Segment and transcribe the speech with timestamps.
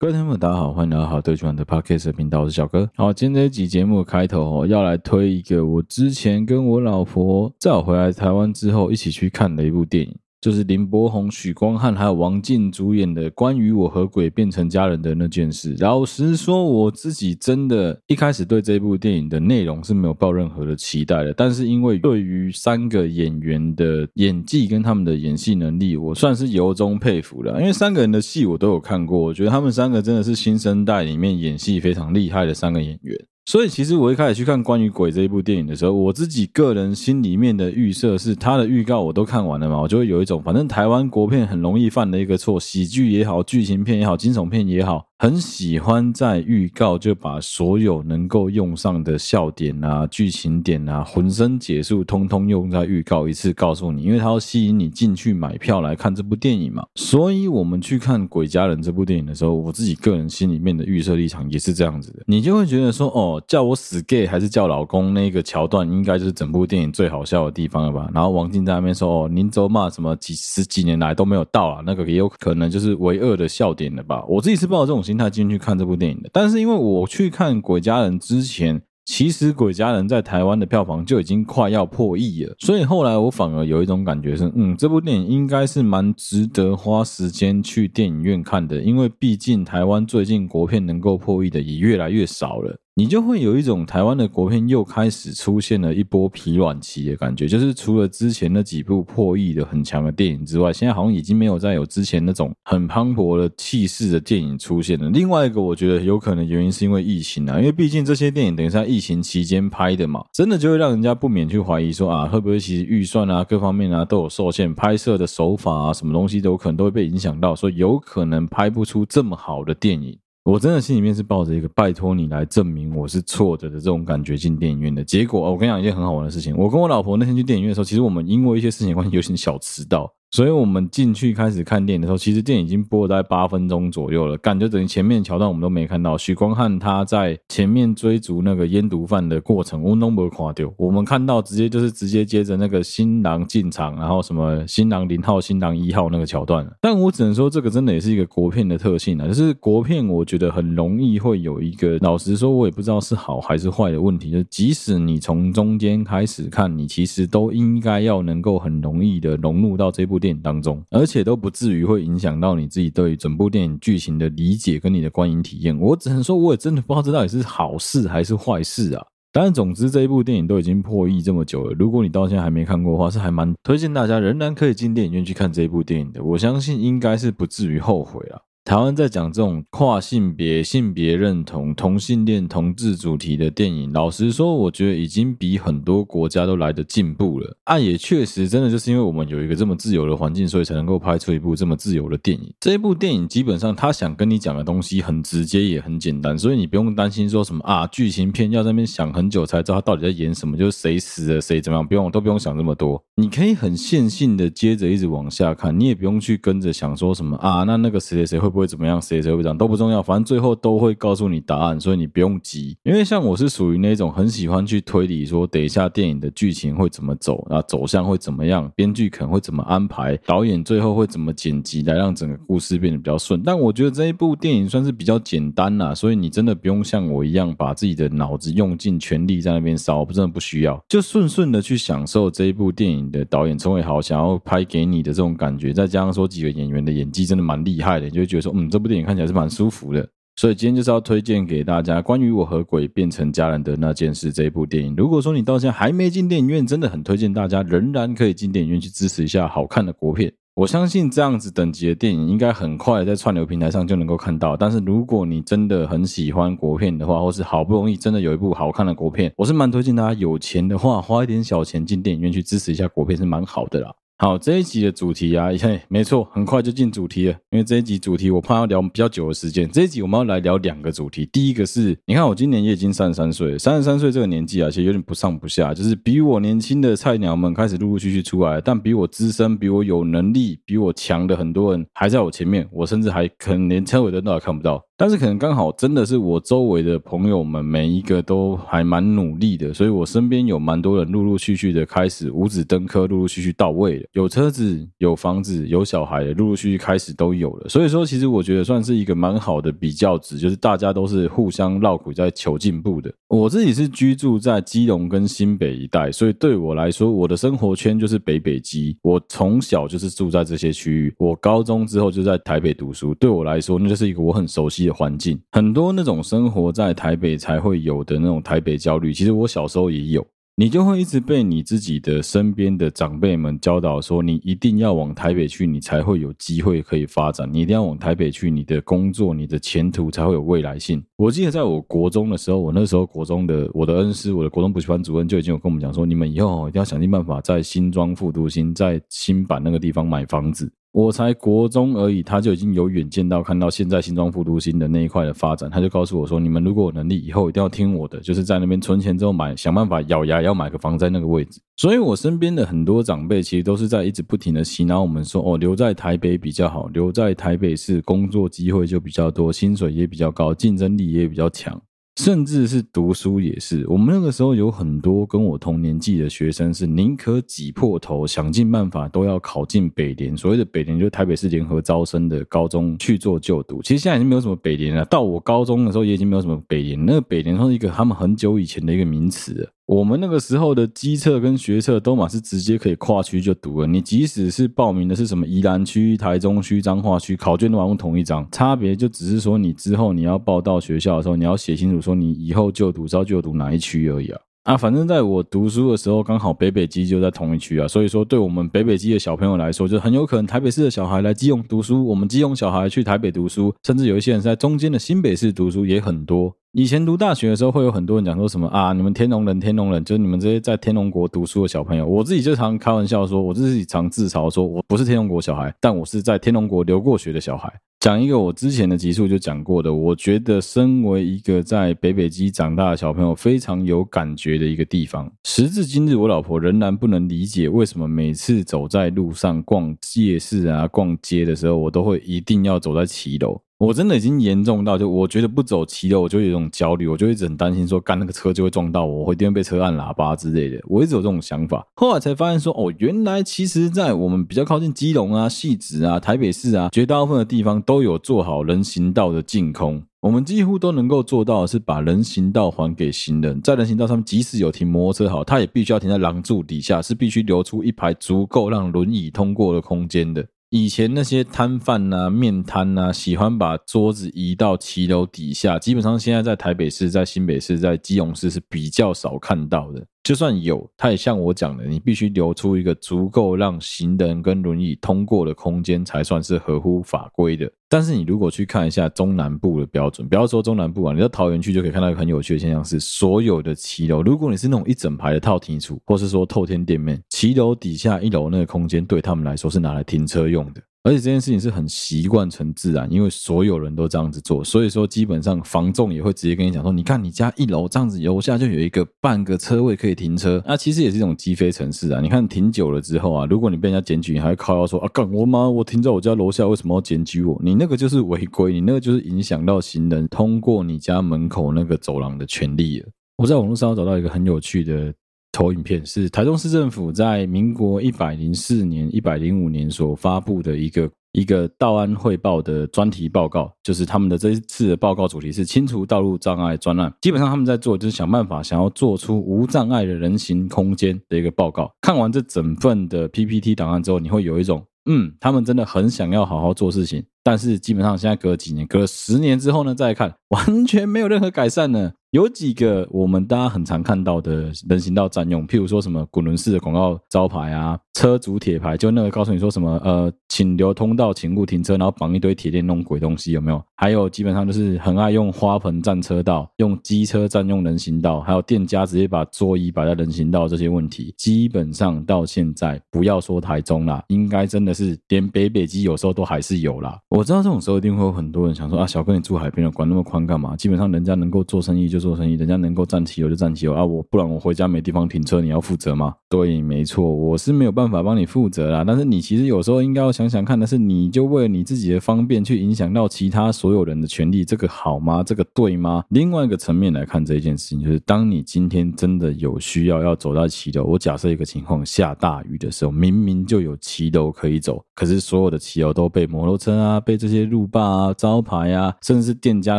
[0.00, 2.88] 各位听众，大家好，欢迎来到好对球的 Podcast 频道，我是小哥。
[2.96, 10.16] 好，今天这一集节目开头哦，要来推一个我之前跟我老婆在我回来台湾之后一起去看的一部电影。
[10.40, 15.76] 就是林柏宏、许光汉还有王静主演的关于我和鬼变成家人的那件事。
[15.78, 21.34] 老实说，我自己真的一开始对这部电影的内容是没有抱任何的期待的。
[21.34, 27.60] 但是因为对于三个演员的演技跟他们的演戏能力，我算是由衷佩服了。
[27.60, 33.29] 因为三个人的戏我都有看过，我觉得他们三个真的是新生代里面演戏非常厉害的三个演员。
[33.50, 45.04] 所以，其实我一开始去看关于鬼这一部电影的时候，我自己个人心里面的预设是，他的预告我都看完了嘛，我就会有一种，反正台湾国片很容易犯的一个错，喜剧也好，剧情片也好，惊悚片也好。
[45.18, 56.84] 很喜欢在预告就把所有能够用上的笑点啊、剧情点啊、浑身解数，通通用在预告一次，告诉你，因为它要吸引你进去买票来看这部电影嘛。
[56.94, 68.10] 所以我们去看《鬼家人》这部电影的时候，我自己个人心里面的预设立场也是这样子的，你就会觉得说，哦，叫我死 gay 还是叫老公，那个桥段应该就是整部电影最好笑的地方了吧？
[68.12, 74.24] 然后王静在那边说，哦，您咒骂什么几十几年来都没有到啊，那个也有可能就是唯二的笑点了吧？
[74.28, 92.78] 我自己是抱着这种心态进去看这部电影的，但是因为我去看《鬼家人》之前，其实《鬼家人》在台湾的票房就已经快要破亿了，所以后来我反而有一种感觉是，嗯，这部电影应该是蛮值得花时间去电影院看的，因为毕竟台湾最近国片能够破亿的也越来越少了。
[93.00, 105.08] 你就会有一种台湾的国片又开始出现了一波疲软期的感觉，就是除了之前那几部破亿的很强的电影之外，现在好像已经没有再有之前那种很磅礴的气势的电影出现了。
[105.08, 120.18] 另外一个，我觉得有可能原因是因为疫情啊，因为毕竟这些电影等于在疫情期间拍的嘛，真的就会让人家不免去怀疑说啊，会不会其实预算啊各方面啊都有受限，拍摄的手法啊什么东西都有可能都会被影响到，所以有可能拍不出这么好的电影。
[120.44, 125.04] 我真的心里面是抱着一个拜托你来证明我是错的的这种感觉进电影院的。
[125.04, 130.10] 结果，我跟你讲一件很好玩的事情，我跟我老婆那天去电影院的时候，其实我们因为一些事情关系有点小迟到。
[130.32, 136.16] 所以我们进去开始看电影的时候，其实电影已经播了大概八分钟左右了，感觉等于前面桥段我们都没看到。
[136.16, 140.72] 许光汉他在前面追逐那个烟毒贩的过程，我都没看到。
[140.76, 146.64] 我们看到直接就是直接接着那个新郎进场，然后什么新郎零号、新郎一号那个桥段。
[146.80, 165.76] 但我只能说，这个真的也是一个国片的特性啊，就是国片我觉得很容易会有一个，老实说，我也不知道是好还是坏的问题，就即使你从中间开始看，你其实都应该要能够很容易的融入到这部电影当中，而且都不至于会影响到你自己对整部电影剧情的理解跟你的观影体验。
[165.80, 169.04] 我只能说，我也真的不知道这到底是好事还是坏事啊。
[169.32, 176.22] 当然，总之这一部电影都已经破亿这么久了，如果你到现在还没看过的话，是还蛮推荐大家仍然可以进电影院去看这一部电影的。
[176.22, 178.42] 我相信应该是不至于后悔了。
[178.62, 187.56] 台湾在讲这种跨性别、性别认同、同性恋、同志主题的电影，老实说，我觉得已经比很多国家都来得进步了。
[187.64, 192.54] 啊，也确实，真的就是因为我们有一个这么自由的环境，所以才能够拍出一部这么自由的电影。
[192.60, 208.59] 这一部电影基本上他想跟你讲的东西很直接，也很简单，所以你不用担心说什么啊，剧情片要在那边想很久才知道他到底在演什么，就是谁死了谁怎么样，不用都不用想这么多，你可以很线性的接着一直往下看，你也不用去跟着想说什么啊，那那个谁谁谁会不会。
[208.60, 209.00] 会怎么样？
[209.00, 212.76] 谁谁会长都不重要，反正最后都会告诉你答案，所以你不用急。
[212.84, 223.42] 因为像我是属于那种很喜欢去推理，说等一下电影的剧情会怎么走，那走向会怎么样，编剧可能会怎么安排，导演最后会怎么剪辑来让整个故事变得比较顺。
[223.42, 238.52] 但我觉得这一部电影算是比较简单啦，所以你真的不用像我一样把自己的脑子用尽全力在那边烧，真的不需要，就顺顺的去享受这一部电影的导演陈伟豪想要拍给你的这种感觉，再加上说几个演员的演技真的蛮厉害的，你就觉得说。
[238.54, 244.94] 嗯，这部电影看起来是蛮舒服的，所以今天就是要推荐给大家关于我和鬼变成家人的那件事这一部电影。
[244.96, 250.32] 如果说你到现在还没进电影院，真的很推荐大家仍然可以进电影院去支持一下好看的国片。
[250.56, 254.56] 我相信这样子等级的电影应该很快在串流平台上就能够看到。
[254.56, 263.94] 但是如果你真的很喜欢国片的话，或是好不容易真的有一部好看的国片，我是蛮推荐大家有钱的话花一点小钱进电影院去支持一下国片是蛮好的啦。
[264.22, 267.32] 好，这一集的主题啊， 嘿，没错，很快就进主题了。
[267.52, 269.66] 因为这一集主题我怕要聊比较久的时间。
[269.70, 271.26] 这一集我们要来聊两个主题。
[271.32, 284.84] 第一个是，你看我今年也已经三十三岁，三十三岁这个年纪啊，其实有点不上不下，就是比我年轻的菜鸟们开始陆陆续续出来，但比我资深、比我有能力、比我强的很多人还在我前面，我甚至还可能连车尾灯都还看不到。
[285.00, 297.66] 但是可能刚好真的是我周围的朋友们每一个都还蛮努力的，所以我身边有蛮多人陆陆续续的开始五子登科，陆陆续续到位了，有车子、有房子、有小孩，陆陆续续开始都有了。
[297.66, 303.10] 所以说，其实我觉得算是一个蛮好的比较值，就是大家都是互相绕苦在求进步的。
[303.28, 308.94] 我自己是居住在基隆跟新北一带，所以对我来说，我的生活圈就是北北基。
[309.00, 314.89] 我从小就是住在这些区域，我高中之后就在台北读书，对我来说，那就是一个我很熟悉的。
[314.90, 320.26] 环境很多，那种生活在台北才会有的那种台北焦虑，其实我小时候也有。
[320.56, 327.48] 你就会一直被你自己的身边的长辈们教导说，你一定要往台北去，你才会有机会可以发展。
[327.50, 331.02] 你一定要往台北去，你的工作、你的前途才会有未来性。
[331.16, 340.70] 我记得在我国中的时候，我那时候国中的我的恩师，我的国中补习班主任就已经有跟我们讲说，你们以后一定要想尽办法在新庄副都心，在新板那个地方买房子。
[340.92, 361.80] 我才国中而已，他就已经有远见到看到现在新庄副都心的那一块的发展，他就告诉我说：“你们如果有能力，以后一定要听我的，就是在那边存钱之后买，想办法咬牙要买个房在那个位置。”所以，我身边的很多长辈其实都是在一直不停的洗脑我们说：“哦，留在台北比较好，留在台北市工作机会就比较多，薪水也比较高，竞争力也比较强。”
[362.16, 370.36] 甚至是读书也是，我们那个时候有很多跟我同年纪的学生是宁可挤破头，想尽办法都要考进北联。
[370.36, 373.80] 所谓的北联就是台北市联合招生的高中去做就读。
[373.80, 377.06] 其实现在已经没有什么北联了，到我高中的时候也已经没有什么北联。
[377.06, 379.66] 那个北联是一个他们很久以前的一个名词。
[379.90, 394.40] 我们那个时候的基测跟学测都嘛是直接可以跨区就读了，你即使是报名的是什么宜兰区、台中区、彰化区，考卷都用同一张，差别就只是说你之后你要报到学校的时候，你要写清楚说你以后就读是要就读哪一区而已啊。
[394.64, 406.54] 啊，反正在我读书的时候，刚好北北基就在同一区啊，所以说对我们北北基的小朋友来说，就很有可能台北市的小孩来基隆读书，我们基隆小孩去台北读书，甚至有一些人在中间的新北市读书也很多。
[406.72, 412.06] 以前读大学的时候，会有很多人讲说什么啊，你们天龙人，天龙人，就是你们这些在天龙国读书的小朋友。
[412.06, 417.72] 我自己就常开玩笑说，我自己常自嘲说，我不是天龙国小孩，但我是在天龙国留过学的小孩。
[418.00, 425.30] 讲一个我之前的集数就讲过的，我觉得身为一个在北北基长大的小朋友，非常有感觉的一个地方。
[425.44, 433.60] 时至今日，我老婆仍然不能理解为什么每次走在路上逛夜市啊、逛街的时候，我都会一定要走在骑楼。
[433.80, 440.78] 我真的已经严重到，就我觉得不走骑楼，我就有一种焦虑，我就一直很担心说，干那个车就会撞到我，我会一定会被车按喇叭之类的。
[440.86, 450.02] 我一直有这种想法，后来才发现说，哦，原来其实，在我们比较靠近基隆啊、汐止啊、台北市啊，绝大部分的地方都有做好人行道的净空。
[450.20, 460.46] 我们几乎都能够做到是把人行道还给行人，在人行道上面，即使有停摩托车，好，它也必须要停在廊柱底下，是必须留出一排足够让轮椅通过的空间的。
[460.70, 470.06] 以前那些摊贩呐、面摊呐，喜欢把桌子移到骑楼底下，基本上现在在台北市、在新北市、在基隆市是比较少看到的。
[470.22, 477.70] 就算有，它也像我讲的，你必须留出一个足够让行人跟轮椅通过的空间，才算是合乎法规的。
[477.88, 490.82] 但是你如果去看一下中南部的标准，不要说中南部啊，你到桃园区就可以看到一个很有趣的现象是，所有的骑楼，如果你是那种一整排的套体处，或是说透天店面，骑楼底下一楼那个空间对他们来说是拿来停车用的。
[491.02, 502.20] 而且这件事情是很习惯成自然，因为所有人都这样子做，所以说基本上房仲也会直接跟你讲说，你看你家一楼这样子，楼下就有一个半个车位可以停车，那其实也是一种积非成是啊。
[502.20, 507.58] 你看停久了之后啊，如果你被人家检举，你还会靠腰说啊，干我妈，我停在我家楼下，为什么要检举我？
[507.64, 513.08] 你那个就是违规，你那个就是影响到行人通过你家门口那个走廊的权利了。
[513.38, 515.14] 我在网络上找到一个很有趣的。
[515.52, 527.12] 投影片是台中市政府在民国一百零四年、一百零五年所发布的一个一个道安汇报的专题报告，就是他们的这一次的报告主题是清除道路障碍专案。
[527.20, 531.90] 基本上他们在做就是想办法，想要做出无障碍的人行空间的一个报告。
[532.00, 537.24] 看完这整份的 PPT 档案之后，你会有一种嗯，他们真的很想要好好做事情。
[537.42, 542.12] 但是基本上现在隔几年，隔了十年之后呢，再看完全没有任何改善呢。
[542.30, 553.82] 有几个我们大家很常看到的人行道占用，譬如说什么滚轮式的广告招牌啊，车主铁牌，就那个告诉你说什么呃，请留通道，请勿停车，然后绑一堆铁链弄鬼东西，有没有？
[553.96, 567.18] 还有基本上就是很爱用花盆占车道，用机车占用人行道，还有店家直接把桌椅摆在人行道这些问题，基本上到现在不要说台中啦，应该真的是连北北基有时候都还是有啦。
[567.30, 570.76] 我知道这种时候一定会有很多人想说啊，小哥你住海边了，管那么宽干嘛？
[570.76, 572.20] 基本上人家能够做生意就。
[572.20, 576.34] 做生意，人家能够占汽油就占汽油啊，我不然我回家没地方停车，你要负责吗？
[576.50, 579.02] 对，没错，我是没有办法帮你负责啦。
[579.06, 585.42] 但是你其实有时候应该要想想看的是，你就为了你自己的方便去影响到其他所有人的权利，这个好吗？
[585.42, 586.22] 这个对吗？
[586.28, 599.98] 另外一个层面来看这一件事情，就是当你今天真的有需要要走到骑楼，我假设一个情况，下大雨的时候，明明就有骑楼可以走，可是所有的骑楼都被摩托车啊、被这些路霸啊、招牌啊，甚至是店家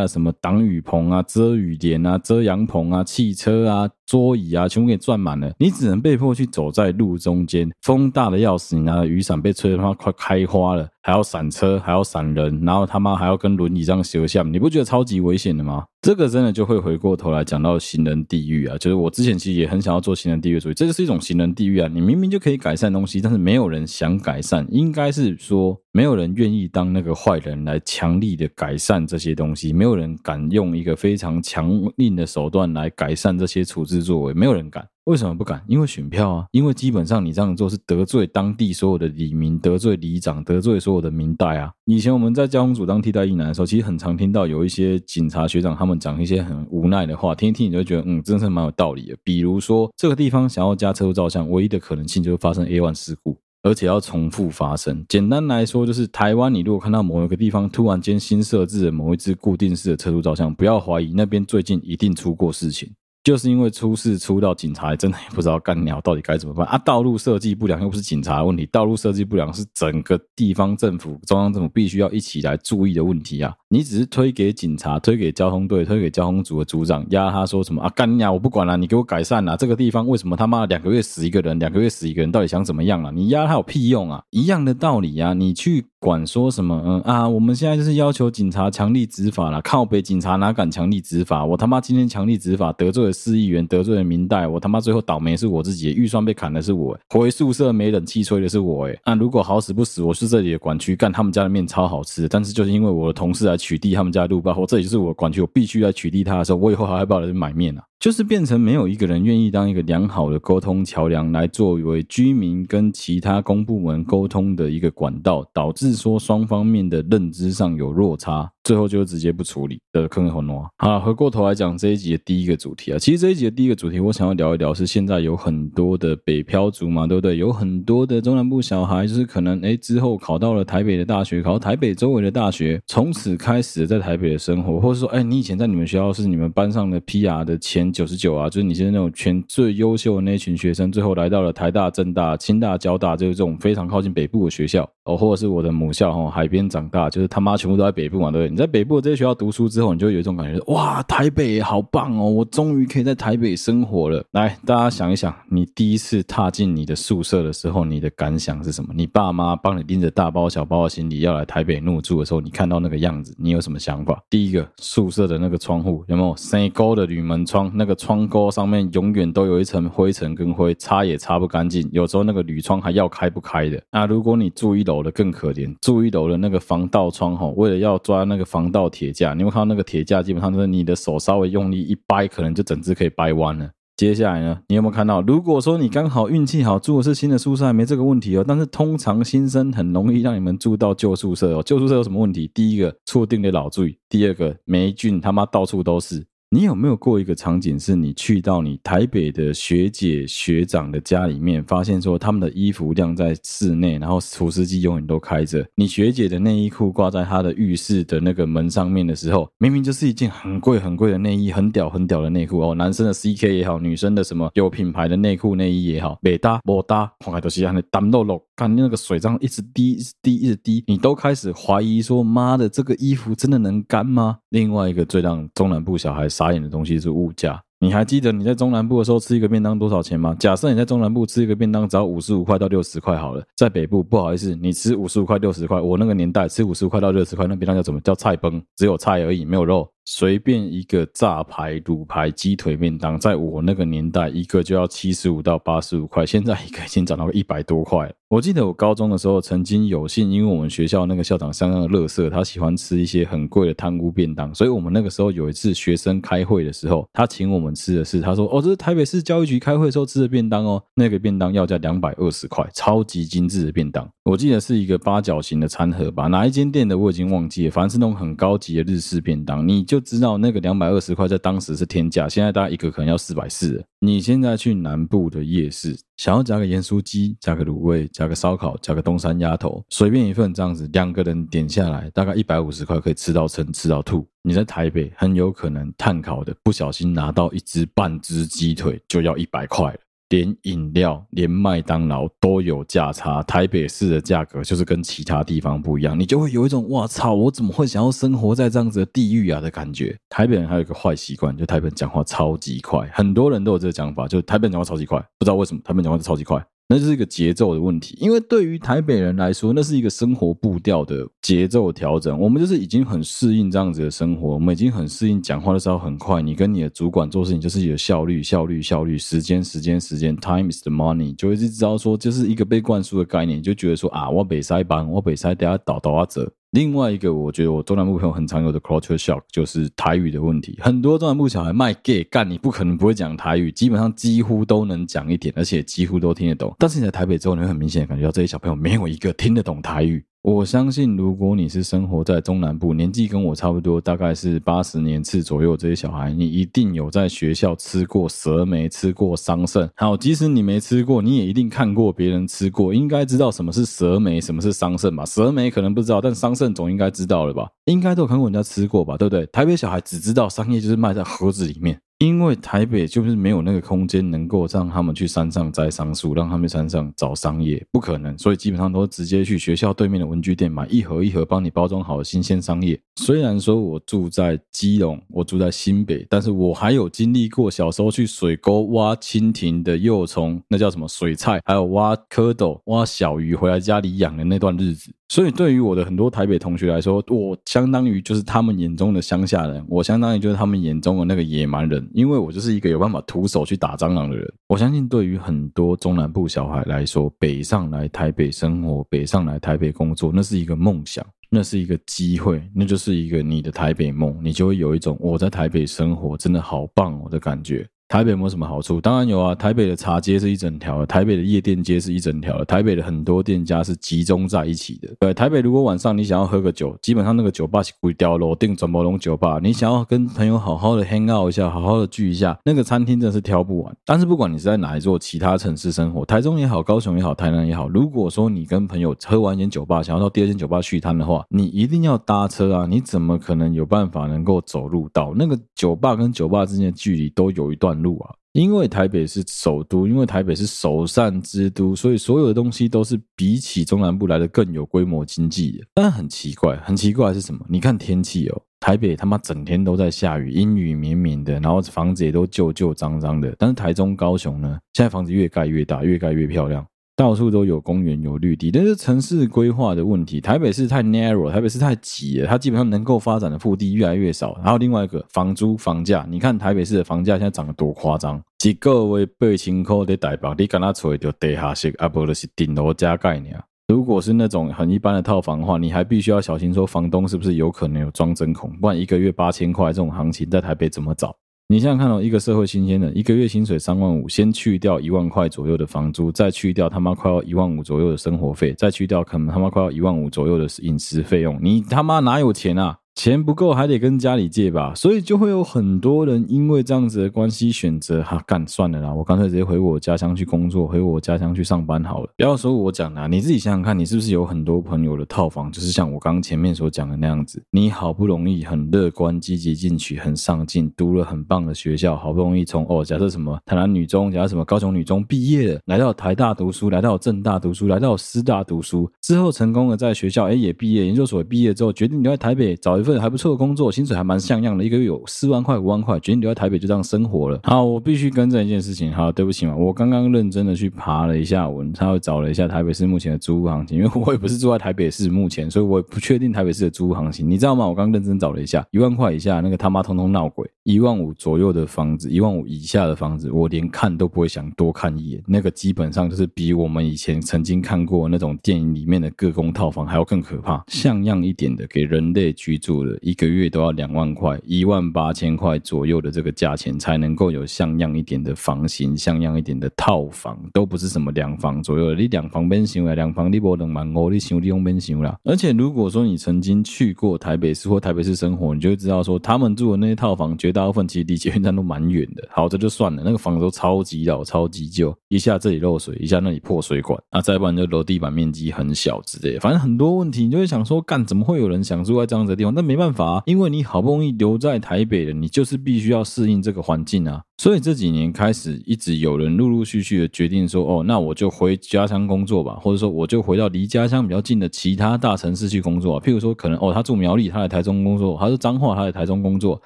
[0.00, 3.88] 的什么挡雨棚啊、遮雨帘啊、遮阳棚啊、汽车啊。
[4.12, 7.66] 桌椅啊，全部给你转满了，你只能被迫去走在路中间。
[7.80, 15.86] 风大的要死，你拿着雨伞被吹得他妈快开花了，还要闪车，还要闪人，然后他妈还要跟轮椅这样斜向，你不觉得超级危险的吗？
[16.02, 21.88] 这个真的就会回过头来讲到行人地狱啊，就是我之前其实也很想要做行人地狱主义，这就是一种行人地狱啊。
[21.90, 34.86] 你明明就可以改善东西，但是没有人想改善，应该是说没有人愿意当那个坏人来强力的改善这些东西，没有人敢用一个非常强硬的手段来改善这些处置作为，没有人敢。
[35.04, 35.60] 为什么不敢？
[35.66, 36.46] 因为选票啊！
[36.52, 41.72] 因为基本上你这样做是得罪当地所有的里民，得罪里长，得罪所有的民代啊！
[41.86, 49.16] 以前我们在交通组当替代役男的时候，其实很常听到有一些警察学长他们讲一些很无奈的话，听听你就觉得，嗯，真的是蛮有道理的。
[49.24, 55.04] 比如说这个地方想要加车速照相，唯一的可能性就是发生 A1 事故，而且要重复发生。
[55.08, 62.88] 简单来说，就是台湾你如果看到某一个地方突然间新设置的某一支固定式的车速照相，不要怀疑那边最近一定出过事情。
[63.24, 66.76] 就是因为出事出到警察，真的也不知道干鸟到底该怎么办啊！
[66.78, 73.54] 道路设计不良又不是警察的问题，道路设计不良是整个地方政府、中央政府必须要一起来注意的问题啊！
[73.68, 77.88] 你只是推给警察、推给交通队、推给交通组的组长，压他说什么啊？
[77.94, 83.12] 干鸟我不管了，你给我改善了这个地方为什么他妈两个月死一个人，两个月死一个人，到底想怎么样啊？
[83.14, 84.22] 你压他有屁用啊！
[84.30, 85.86] 一样的道理啊，你去。
[86.02, 86.82] 管说什么？
[86.84, 89.62] 嗯啊，我们现在就是要求警察强力执法了。
[89.62, 91.44] 靠北警察哪敢强力执法？
[91.44, 98.86] 我他妈今天强力执法，得罪四亿元，得罪了明代，我他妈最后倒霉是我自己，预算被砍的是我，回宿舍没冷气吹的是我。
[98.86, 107.84] 哎，那如果好死不死，我是这里的管区，干他们家的面超好吃，但是就是因为我的同事来取缔他们家的路霸，我这里就是我管区，我必须来取缔他的时候，我以后还要不要来买面啊？
[108.00, 118.50] 就是变成没有一个人愿意当一个良好的沟通桥梁，来作为居民跟其他公部门沟通的一个管道，导致说双方面的认知上有落差。
[118.64, 120.68] 最后就直接不处理的坑很多。
[120.78, 127.36] 好，回过头来讲这一集的第一个主题啊，其实这一集的第一个主题，我想要聊一聊是现在有很多的北漂族嘛，对不对？
[127.36, 148.51] 有很多的中南部小孩，就是可能哎之后考到了台北的大学，考到台北周围的大学，从此开始在台北的生活，或者说哎你以前在你们学校是你们班上的 PR 的前九十九啊，就是你现在那种全最优秀的那群学生，最后来到了台大、政大、清大、交大，就是这种非常靠近北部的学校哦，或者是我的母校哈，海边长大，就是他妈全部都在北部嘛，对不对？
[148.52, 152.28] 你在北部这些学校读书之后，你就有一种感觉，哇，台北好棒哦！
[152.28, 154.22] 我终于可以在台北生活了。
[154.32, 158.92] 来，大家想一想，你第一次踏进你的宿舍的时候，你的感想是什么？
[158.94, 164.22] 你爸妈帮你拎着大包小包的行李要来台北入住的时候，你看到那个样子，你有什么想法？
[164.28, 167.72] 第一个，宿舍的那个窗户有没有生勾的铝门窗？
[167.74, 171.88] 那个窗钩上面永远都有一层灰尘跟灰，擦也擦不干净。
[171.90, 173.82] 有时候那个铝窗还要开不开的。
[173.90, 178.88] 那如果你住一楼的更可怜，住一楼的那个防盗窗吼，为了要抓那个防盗。
[178.88, 183.70] 铁架，你会看到那个铁架，基本上就是你的手稍微用力一掰，可能就整只可以掰弯了。
[183.96, 185.22] 接下来呢，你有没有看到？
[185.22, 188.44] 如果说你刚好运气好，住的是新的宿舍，还没这个问题哦。
[188.46, 191.62] 但是通常新生很容易让你们住到旧宿舍哦。
[191.62, 192.50] 旧宿舍有什么问题？
[192.52, 196.26] 第一个，错定的老住；第二个，霉菌他妈到处都是。
[196.54, 205.66] 你有没有过一个场景，是你去到你台北的学姐学长的家里面，发现说他们的衣服晾在室内，然后除湿机永远都开着。
[205.74, 224.38] 你学姐的内衣裤挂在她的浴室的那个门上面的时候，明明就是一件很贵很贵的内衣，很屌很屌的内裤哦，男生的 CK 也好，女生的什么有品牌的内裤内衣也好，没搭没搭，看来都是让你单漏漏，看那个水这样一直滴一直滴一直滴，你都开始怀疑说，妈的，这个衣服真的能干吗？
[224.50, 227.60] 另外一个最让中南部小孩傻眼的东西是物价。
[227.80, 230.36] 你还记得你在中南部的时候吃一个便当多少钱吗？
[230.38, 238.62] 假设你在中南部吃一个便当只要五十五块到六十块好了，在北部不好意思，你吃五十五块六十块，我那个年代吃五十五块到六十块，那便当叫怎么叫菜崩？
[238.76, 239.88] 只有菜而已，没有肉。
[240.04, 248.12] 随便一个炸排、卤排、鸡腿便当，在我那个年代，一个就要七十五到八十五块，现在一个已经涨到一百多块。
[248.28, 269.84] 我记得我高中的时候，曾经有幸，因为我们学校那个校长相当的乐色，他喜欢吃一些很贵的贪污便当，所以我们那个时候有一次学生开会的时候，他请我们吃的是，他说：“哦，这是台北市教育局开会时候吃的便当哦，那个便当要价两百二十块，超级精致的便当。”我记得是一个八角形的餐盒吧，哪一间店的我已经忘记了，反正是那种很高级的日式便当，你。
[269.92, 273.84] 就知道那个两百二十块在当时是天价，现在大概一个可能要四百四。
[274.00, 284.26] 你现在去南部的夜市，想要加个盐酥鸡，加个卤味，加个烧烤，加个东山鸭头，随便一份这样子，两个人点下来大概一百五十块可以吃到撑，吃到吐。
[284.42, 289.98] 你在台北很有可能碳烤的，不小心拿到一只半只鸡腿就要一百块了。
[290.32, 293.42] 连饮料，连麦当劳都有价差。
[293.42, 300.16] 台北市的价格就是跟其他地方不一样，你就会有一种“哇操，我怎么会想要生活在这样子的地狱啊”的感觉。
[300.30, 306.64] 台北人还有一个坏习惯，就台北人讲话超级快，很多人都有这个讲法，就台北人讲话超级快，不知道为什么台北人讲话超级快。
[306.88, 312.38] 那就是一个节奏的问题，因为对于台北人来说，那是一个生活步调的节奏调整。
[312.38, 316.42] 我们就是已经很适应这样子的生活，我们已经很适应讲话的时候很快。
[316.42, 326.52] 你跟你的主管做事情就是有效率，效率，效率，时间，时间，时间，time is the money，就会知道说，就是一个被灌输的概念，就觉得说啊，我北塞班，我北塞等下倒倒啊折。
[326.72, 330.78] 另外一个，我觉得我中南部朋友很常有的 culture shock 就是台语的问题。
[330.80, 336.74] 很多中南部小孩卖 gay 干，你不可能不会讲台语，基本上几乎都能讲一点，而且几乎都听得懂。
[336.78, 340.24] 但是你在台北之后，你会很明显感觉到这些小朋友没有一个听得懂台语。
[340.42, 349.88] 我相信，如果你是生活在中南部，年纪跟我差不多，大概是八十年次左右这些小孩，你一定有在学校吃过蛇莓，吃过桑葚。
[349.94, 355.24] 好，即使你没吃过，你也一定看过别人吃过，应该知道什么是蛇莓，什么是桑葚吧？
[355.24, 357.68] 蛇莓可能不知道，但桑葚总应该知道了吧？
[357.84, 359.16] 应该都有看过人家吃过吧？
[359.16, 359.46] 对不对？
[359.46, 362.00] 台北小孩只知道桑叶就是卖在盒子里面。
[362.22, 372.96] 因为台北就是没有那个空间能够让他们去山上摘桑树，让他们山上找桑叶，不可能，所以基本上都直接去学校对面的文具店买一盒一盒帮你包装好的新鲜桑叶。
[373.16, 385.12] 虽然说我住在基隆，我住在新北，但是我还有经历过小时候去水沟挖蜻蜓的幼虫，那叫什么水菜，还有挖蝌蚪、挖小鱼回来家里养的那段日子。
[385.32, 392.06] 所以对于我的很多台北同学来说，我相当于就是他们眼中的乡下人，我相当于就是他们眼中的那个野蛮人。
[392.12, 394.46] 因为我就是一个有办法徒手去打蟑螂的人。
[394.68, 404.38] 我相信，对于很多中南部小孩来说，北上来台北生活，北上来台北工作，那是一个梦想，那是一个机会，那就是一个你的台北梦。
[404.42, 407.88] 你就会有一种我在台北生活真的好棒哦的感觉。
[408.12, 409.00] 台北没有什么好处？
[409.00, 409.54] 当然有啊！
[409.54, 415.08] 台北的茶街是一整条的，台北的夜店街是一整条的，台北的很多店家是集中在一起的。
[415.18, 419.58] 对，台北如果晚上你想要喝个酒，基本上那个酒吧是规掉楼定转播龙酒吧。
[419.62, 423.96] 你想要跟朋友好好的 hang out 一下，好好的聚一下，那个餐厅真的是挑不完。
[424.04, 432.86] 但是不管你是在哪一座其他城市生活，台中也好，高雄也好，台南也好，如果说你跟朋友喝完一间酒吧，想要到第二间酒吧续摊的话，你一定要搭车啊！
[432.86, 438.34] 你怎么可能有办法能够走路到那个酒吧跟酒吧之间的距离都有一段路啊？
[438.52, 445.86] 因为台北是首都，因为台北是首善之都，所以所有的东西都是比起中南部来的更有规模经济的。
[445.94, 447.64] 但很奇怪，很奇怪是什么？
[447.68, 453.54] 你看天气哦，台北他妈整天都在下雨，阴雨绵绵的，然后房子也都旧旧脏脏的。
[453.58, 456.86] 但是台中、高雄呢，现在房子越盖越大，越盖越漂亮。
[457.14, 464.58] 到处都有公园、有绿地，但是城市规划的问题，台北市太 narrow，台北市太挤了，它基本上能够发展的腹地越来越少。
[464.62, 473.50] 然后另外一个房租、房价，你看台北市的房价现在涨得多夸张，几个月八千块的台北，你敢那找到地下室，啊不就是顶楼加盖呢？
[473.88, 481.36] 如果是那种很一般的套房的话，你还必须要小心说房东是不是有可能有装针孔，不然一个月八千块这种行情在台北怎么找？
[481.72, 492.98] 你想想看哦一个社会新鲜的，一个月薪水三万五，先去掉一万块左右的房租，再去掉他妈快要一万五左右的生活费，再去掉可能他妈快要一万五左右的饮食费用，你他妈哪有钱啊？
[493.14, 502.30] 钱不够还得跟家里借吧，所以就会有很多人因为这样子的关系选择哈干算了啦，我干脆直接回我家乡去工作，回我家乡去上班好了。
[502.36, 527.58] 不要说我讲的，你自己想想看，你是不是有很多朋友的套房，就是像我刚刚前面所讲的那样子，你好不容易很乐观、积极进取、很上进，读了很棒的学校，好不容易从哦，假设什么台南女中，假设什么高雄女中毕业了，来到台大读书，来到政大读书，来到师大读书之后，成功的在学校哎也毕业，研究所毕业之后，决定留在台北找一份还不错的工作，薪水还蛮像样的，一个月有四万块、五万块，决定留在台北就这样生活了。
[527.64, 529.12] 好，我必须更正一件事情。
[529.12, 537.50] 好，对不起嘛，我刚刚认真的去爬了一下文，稍微找了一下台北市目前的租屋行情，因为我也不是住在台北市目前，所以我也不确定台北市的租屋行情。
[537.50, 537.88] 你知道吗？
[537.88, 545.42] 我刚认真找了一下，一万块以下那个他妈通通闹鬼，一万五左右的房子，一万五以下的房子，我连看都不会想多看一眼。
[545.44, 552.91] 那个基本上就是比我们以前曾经看过那种电影里面的各宫套房还要更可怕，像样一点的给人类居住。
[552.92, 562.14] 住了，一个月都要两万块，一万八千块左右的这个价钱，才能够有像样一点的房型，像样一点的套房，都不是什么两房左右的。
[562.14, 565.38] 你两房边行啊，两房你不能万五，你行你用边行了。
[565.44, 572.46] 而且如果说你曾经去过台北市或台北市生活，你就会知道说，他们住的那些套房，绝大部分其实离捷运站都蛮远的。
[572.50, 582.74] 好，这就算了，那个房子都超级老、超级旧，一下这里漏水，一下那里破水管，啊，再不然就楼地板面积很小之类的，反正很多问题，你就会想说，干怎么会有人想住在这样子的地方？
[582.74, 587.42] 那没办法啊，因为你好不容易留在台北了，你就是必须要适应这个环境啊。
[587.58, 596.20] 所以这几年开始，一直有人陆陆续续的决定说，哦，那我就回家乡工作吧，或者说我就回到离家乡比较近的其他大城市去工作。
[596.20, 599.80] 譬如说，可能哦，他住苗栗，他在台中工作；他是彰化，他在台中工作；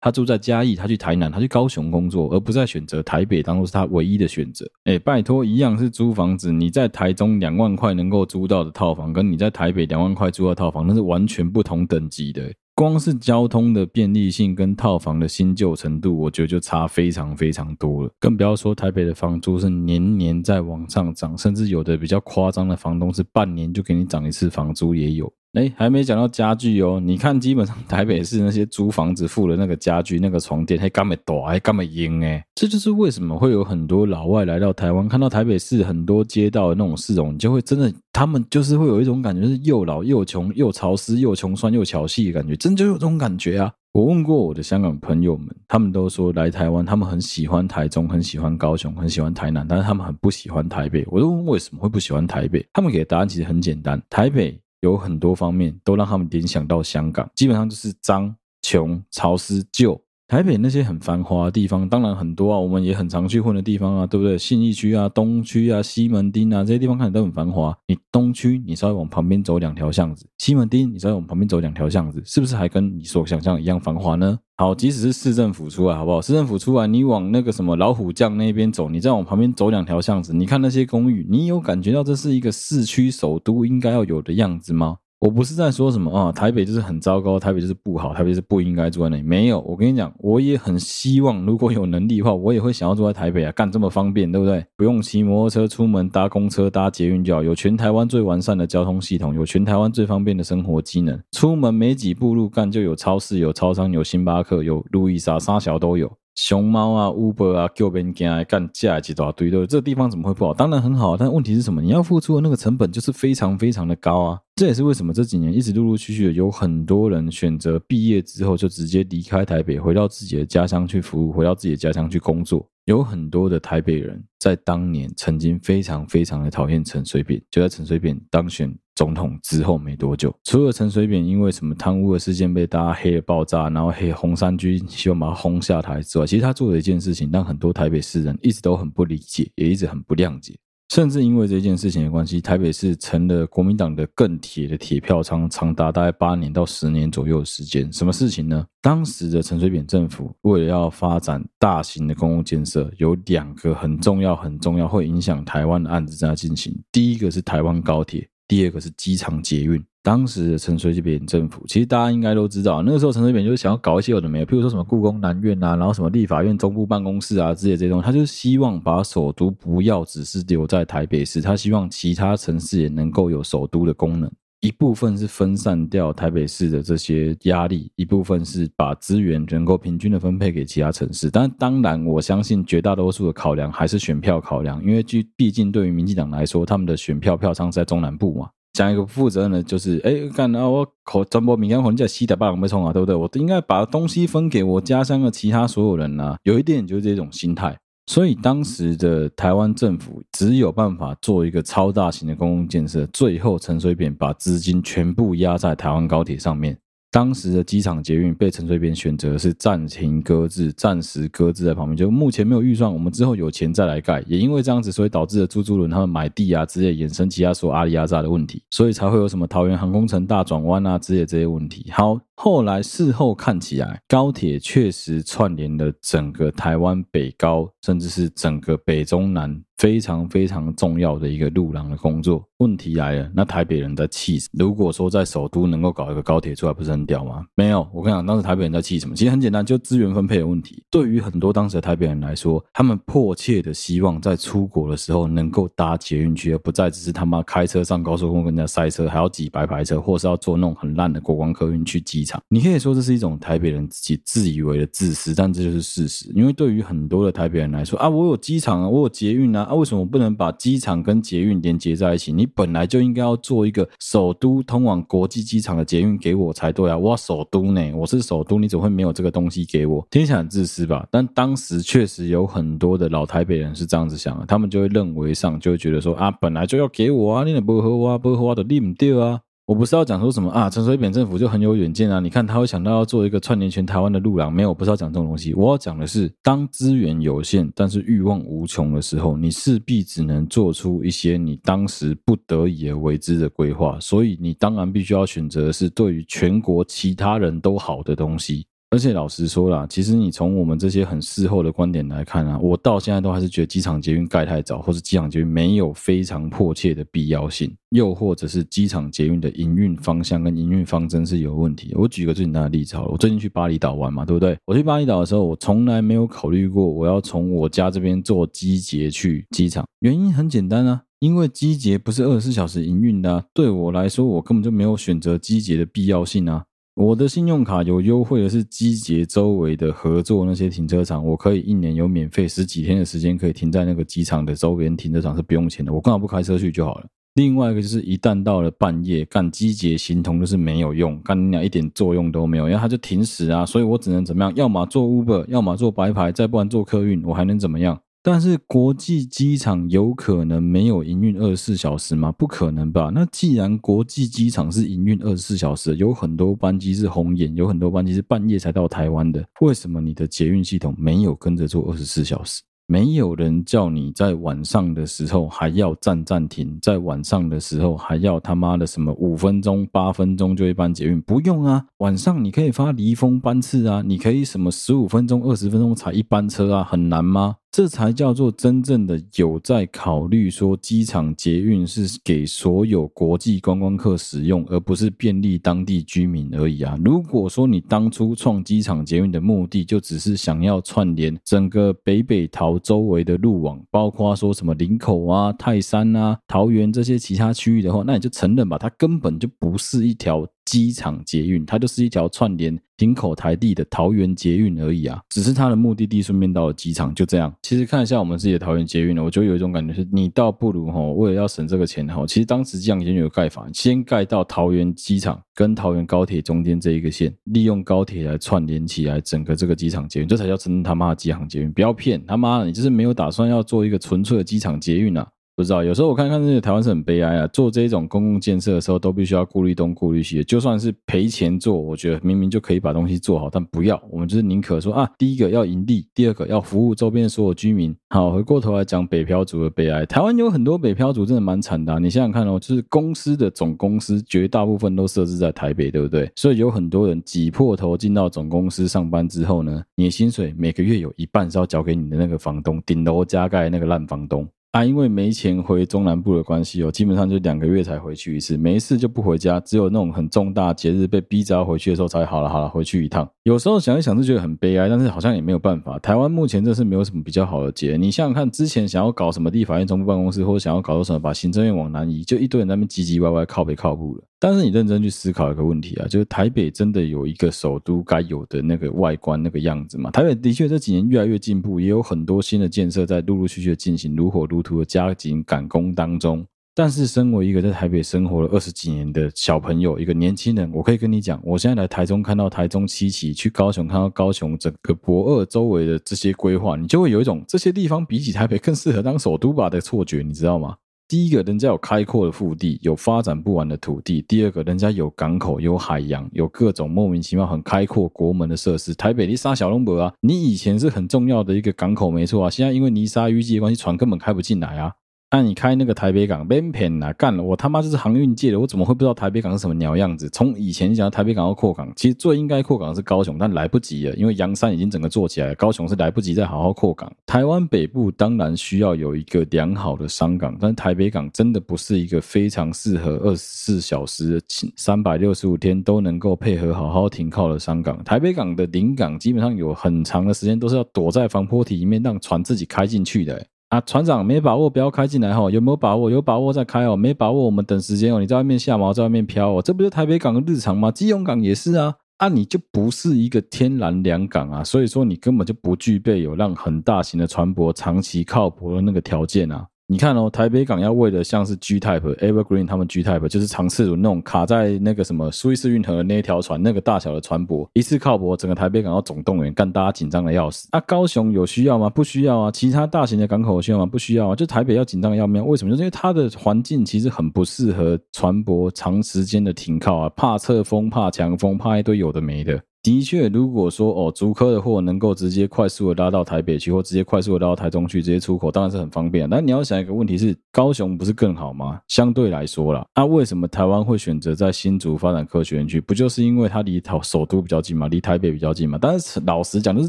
[0.00, 4.64] 他住在嘉义，他去台南，他去高雄工作，而不再选择台北当做是他唯一的选择。
[4.84, 12.50] 哎，拜托，一样是租房子，你在台中两万块能够租到的套房，跟你在台北两万块租到套房，那是完全不同等级的。
[12.78, 18.10] 光是交通的便利性跟套房的新旧程度，我觉得就差非常非常多了。
[18.20, 25.28] 更不要说台北的房租是年年在往上涨，甚至有的比较夸张的房东是半年就给你涨一次房租也有。
[25.54, 27.00] 哎，还没讲到家具哦。
[27.02, 32.44] 你看，基本上台北市那些租房子付的那个家具，那个床垫还干么大，还干么硬哎。
[32.54, 43.72] 这就是为什么会有很多老外来到台湾，看到台北市很多街道的那种市容，你就会真的，他们就是会有一种感觉，是又老又穷又潮湿又穷酸又巧细的感觉，真就有这种感觉啊。
[43.92, 51.04] 我问过我的香港朋友们，他们都说来台湾，他们很喜欢台中，很喜欢高雄，很喜欢台南，但是他们很不喜欢台北。
[51.10, 54.60] 我就问为什么会不喜欢台北，他们给的答案其实很简单，台北。
[54.80, 60.00] 有很多方面都让他们联想到香港，基本上就是脏、穷、潮湿、旧。
[60.28, 64.36] 台北那些很繁华的地方，当然很多啊，我们也很常去混的地方啊，对不对？
[64.36, 67.74] 信义区啊、东区啊、西门町啊这些地方看起来都很繁华。
[67.86, 74.38] 你东区，你稍微往旁边走两条巷子；西门町，你稍微往旁边走两条巷子，是不是还跟你所想象一样繁华呢？
[74.58, 76.20] 好，即使是市政府出来，好不好？
[76.20, 84.98] 市政府出来，你往那个什么老虎将那边走，你再往旁边走两条巷子，你看那些公寓，你有感觉到这是一个市区首都应该要有的样子吗？
[85.20, 89.22] 我不是在说什么啊，台北就是很糟糕，台北就是不好，台北就是不应该住在那里。
[89.22, 94.64] 没有，我跟你讲，我也很希望，如果有能力的话，我也会想要住在台北啊，干这么方便，对不对？
[94.76, 101.20] 不用骑摩托车出门，搭公车、搭捷运就好，有全台湾最完善的交通系统，有全台湾最方便的生活机能。
[101.32, 106.08] 出门没几步路干，就有超市、有超商、有星巴克、有路易莎、沙小都有。
[106.40, 110.54] 熊猫啊，Uber 啊，叫别人进来干架一大堆的，这个地方怎么会不好？
[110.54, 111.82] 当然很好，但问题是什么？
[111.82, 114.38] 你要付出的那个成本就是非常非常的高啊！
[114.54, 122.64] 这也是为什么这几年一直陆陆续续的有很多人选择毕业之后就直接离开台北，回到自己的家乡去服务，回到自己的家乡去工作。
[122.84, 140.58] 有很多的台北人在当年曾经非常非常的讨厌陈水扁，就在陈水扁当选总统之后没多久，除了陈水扁因为什么贪污的事件被大家黑了爆炸，然后黑红衫军希望把他轰下台之外，其实他做的一件事情让很多台北市人一直都很不理解，也一直很不谅解。
[140.88, 147.92] 甚至因为这件事情的关系，台北市成了国民党的更铁的铁票仓，长达大概八年到十年左右的时间。
[147.92, 148.66] 什么事情呢？
[148.82, 156.76] 当时的陈水扁政府为了要发展大型的公共建设，有两个很重要、很重要会影响台湾的案子在进行。
[156.90, 159.80] 第一个是台湾高铁，第二个是机场捷运。
[160.00, 174.32] 当时的陈水扁政府，其实大家应该都知道，那个时候陈水扁就是想要搞一些有的没的，譬如说什么故宫南院啊，然后什么立法院中部办公室啊之类这些东西，他就希望把首都不要只是留在台北市，他希望其他城市也能够有首都的功能。
[174.60, 181.30] 一部分是分散掉台北市的这些压力，一部分是把资源能够平均的分配给其他城市。
[181.30, 185.04] 但当然，我相信绝大多数的考量还是选票考量，因为
[185.36, 188.48] 毕竟对于民进党来说，他们的选票票仓在中南部嘛。
[188.74, 190.68] 讲一个不负责任的，就是哎，干啊！
[190.68, 193.14] 我口传播民间环境西的霸王没冲啊，对不对？
[193.14, 196.36] 我应该把东西分给我家乡的其他所有人啊。
[196.44, 197.76] 有一点就是这种心态，
[198.08, 203.04] 所以当时的台湾政府只有办法做一个超大型的公共建设。
[203.12, 206.74] 最后，陈水扁把资金全部压在台湾高铁上面。
[207.10, 214.24] 当时的机场捷运被陈水扁选择是暂停搁置，暂时搁置在旁边，就目前没有预算，我们之后有钱再来盖。
[214.26, 221.90] 也因为这样子，所以导致了朱朱伦他们买地啊之类衍生其他所阿里阿扎的问题，所以才会有什么桃园航空城大转弯啊之类这些问题。
[221.92, 229.60] 好，后来事后看起来，高铁确实串联了整个台湾北高，甚至是整个北中南。
[229.76, 232.44] 非常非常重要的一个路廊的工作。
[232.58, 234.64] 问题来了，那台北人在气什么？
[234.64, 237.46] 如果说在首都能够搞一个高铁出来，不是很屌吗？
[237.54, 239.14] 没有，我跟你讲，当时台北人在气什么？
[239.14, 240.82] 其实很简单，就资源分配的问题。
[240.90, 256.30] 对于很多当时的台北人来说，他们迫切的希望在出国的时候能够搭捷运去，而不再只是他妈开车上高速公路跟人家塞车，还要挤白牌车，或是要坐那种很烂的国光客运去挤你可以说这是一种台北人自己自以为的自私，但这就是事实。
[256.34, 262.32] 因为对于很多的台北人来说啊，我有机场啊，我有捷运啊，啊，为什么不能把机场跟捷运连接在一起？
[262.32, 266.96] 你本来就应该要做一个首都通往国际机场的捷运给我才对啊！
[266.96, 270.06] 我首都呢，我是首都，你怎么会没有这个东西给我？
[270.10, 271.06] 听起来很自私吧？
[271.10, 279.40] 但当时确实有很多的老台北人是这样子想的，他们就会认为上就会觉得说啊，本来就要给我啊，你也不和我啊，不和我的你不掉啊。
[279.68, 282.20] 我不是要讲说什么啊，陈水扁政府就很有远见啊！
[282.20, 285.52] 你看他会想到要做一个串联全台湾的路廊，没有，我不是要讲这种东西。
[285.52, 294.00] 我要讲的是，当资源有限，但是欲望无穷的时候，你势必只能做出一些你当时不得已而为之的规划。
[294.00, 298.64] 所以，你当然必须要选择的是对于全国其他人都好的东西。
[298.90, 311.92] 而且老实说啦，其实你从我们这些很事后的观点来看啊，我到现在都还是觉得机场捷运盖太早，或是机场捷运没有非常迫切的必要性，又或者是机场捷运的营运方向跟营运方针是有问题。
[311.96, 314.56] 我举个最简单的例子好了，我最近去巴厘岛玩嘛，对不对？
[314.64, 326.64] 我去巴厘岛的时候，我从来没有考虑过我要从我家这边坐机捷去机场，原因很简单啊，因为机捷不是二十四小时营运的啊，对我来说，我根本就没有选择机捷的必要性啊。
[326.98, 337.06] 我的信用卡有优惠的是机捷周围的合作那些停车场，我可以一年有免费十几天的时间可以停在那个机场的周边停车场是不用钱的，我干嘛不开车去就好了。
[337.34, 344.52] 另外一个就是一旦到了半夜，干机捷形同就是没有用，干你俩一点作用都没有，因为它就停驶啊，所以我只能怎么样？
[344.56, 347.96] 要么坐 Uber，要么坐白牌，再不然坐客运，我还能怎么样？
[348.30, 352.30] 但是国际机场有可能没有营运二十四小时吗？
[352.32, 353.10] 不可能吧？
[353.10, 362.60] 那既然国际机场是营运二十四小时，有很多班机是红眼，有很多班机是半夜才到台湾的，为什么你的捷运系统没有跟着做二十四小时？
[362.86, 371.18] 没有人叫你在晚上的时候还要站暂停，在晚上的时候还要他妈的什么五分钟、八分钟就一班捷运？
[371.22, 377.56] 不用啊，晚上你可以发离峰班次啊，你可以什么十五分钟、二十分钟才一班车啊，很难吗？
[377.78, 386.98] 这才叫做真正的有在考虑说，机场捷运是给所有国际观光客使用，而不是便利当地居民而已啊！
[387.04, 400.44] 如果说你当初创机场捷运的目的就只是想要串联整个北北桃周围的路网，包括说什么林口啊、泰山啊、桃园这些其他区域的话，那你就承认吧，它根本就不是一条。
[400.68, 407.50] 机场捷运，它就是一条串联林口台地的桃园捷运而已啊，只是它的目的地顺便到了机场，就这样。
[407.62, 421.72] 其实看一下我们自己的桃园捷运呢，我就有一种感觉是，你倒不如哈，为了要省这个钱哈，其实当时机场已经有盖法，先盖到桃园机场跟桃园高铁中间这一个线，利用高铁来串联起来整个这个机场捷运，这才叫真他妈的机场捷运。
[421.72, 425.26] 不要骗他妈的，你就是没有打算要做一个纯粹的机场捷运啊。
[425.58, 427.44] 不知道，有时候我看看这些台湾是很悲哀啊。
[427.48, 430.44] 做这种公共建设的时候，都必须要顾虑东顾虑西。
[430.44, 434.00] 就算是赔钱做，我觉得明明就可以把东西做好，但不要。
[434.08, 437.92] 我们就是宁可说啊，第一个要盈利，第二个要服务周边所有居民。
[438.10, 440.06] 好，回过头来讲北漂族的悲哀。
[440.06, 441.98] 台湾有很多北漂族真的蛮惨的。
[441.98, 446.30] 你想想看哦，就是公司的总公司绝大部分都设置在台北，对不对？
[446.36, 454.48] 所以有很多人挤破头进到总公司上班之后呢，你的薪水每个月有一半是要交给你的那个房东，顶楼加盖那个烂房东。
[454.78, 463.28] 啊，因为没钱回中南部的关系哦，基本上就两个月才回去一次，没事就不回家，只有那种很重大节日被逼着要回去的时候才好了好了回去一趟。
[463.42, 465.98] 有时候想一想就觉得很悲哀，但是好像也没有办法。
[465.98, 474.22] 台湾目前这是没有什么比较好的节，你想想看，之前想要搞什么地法院总部办公室，或者想要搞什么把行政院往南移，就一堆人在那边唧唧歪歪靠北靠步了。
[474.40, 480.10] 但是你认真去思考一个问题啊，就是台北真的有一个首都该有的那个外观那个样子吗？
[480.12, 486.46] 台北的确这几年越来越进步，也有很多新的建设在陆陆续续的进行，如火如荼的加紧赶工当中。
[486.72, 500.76] 但是身为一个在台北生活了二十几年的小朋友，一个年轻人，我可以跟你讲，我现在来台中看到台中七期，去高雄看到高雄整个驳二周围的这些规划，你就会有一种这些地方比起台北更适合当首都吧的错觉，你知道吗？
[501.08, 508.94] 第一个，人家有开阔的腹地，有发展不完的土地；第二个，人家有港口、有海洋、有各种莫名其妙很开阔国门的设施。
[508.94, 514.92] 台北你杀小龙伯啊，你以前是很重要的一个港口，没错啊，现在因为泥沙淤积的关系，船根本开不进来啊。
[515.30, 517.12] 那、你开那个台北港，别骗啊！
[517.12, 520.26] 干了，我他妈就是航运界的，我怎么会不知道台北港是什么鸟样子？
[520.30, 527.12] 从以前讲台北港要扩港，其实最应该扩港是高雄，但来不及了，因为阳山已经整个做起来了，高雄是来不及再好好扩港。
[527.26, 534.40] 台湾北部当然需要有一个良好的商港，但台北港真的不是一个非常适合二十四小时、
[534.76, 538.02] 三百六十五天都能够配合好好停靠的商港。
[538.02, 545.50] 台北港的临港基本上有很长的时间都是要躲在防波堤里面，让船自己开进去的、啊，船长没把握，不要开进来哈。
[545.50, 546.10] 有没有把握？
[546.10, 546.96] 有把握再开哦。
[546.96, 548.18] 没把握，我们等时间哦。
[548.18, 549.60] 你在外面下锚，在外面漂哦。
[549.62, 550.90] 这不就台北港的日常吗？
[550.90, 551.94] 基隆港也是啊。
[552.16, 559.66] 啊，你就不是一个天然良港啊，所以说你根本就不具备有让很大型的船舶长期靠泊的那个条件啊。
[559.90, 570.68] 你看哦，台北港要为了像是 G Type、Evergreen 他们 G Type 就是长次轮那种卡在那个什么苏伊士运河的那一条船，那个大小的船舶一次靠泊，整个台北港要总动员，干大家紧张的要死。
[570.72, 571.88] 啊，高雄有需要吗？
[571.88, 572.50] 不需要啊。
[572.50, 573.86] 其他大型的港口需要吗？
[573.86, 574.36] 不需要啊。
[574.36, 575.70] 就台北要紧张的要命，为什么？
[575.70, 582.60] 就是因为它的环境其实很不适合船舶长时间的停靠啊，怕侧风、怕强风、怕一堆有的没的。
[582.80, 589.28] 的确，如果说哦，竹科的货能够直接快速的拉到台北去，或直接快速的拉到台中去，直接出口，当然是很方便。
[589.28, 591.80] 但你要想一个问题是，高雄不是更好吗？
[591.88, 595.80] 相对来说啦，那、为什么台湾会选择在新竹发展科学园区？
[595.80, 597.88] 不就是因为它离台首都比较近吗？
[597.88, 598.78] 离台北比较近吗？
[598.80, 599.88] 但是老实讲，就是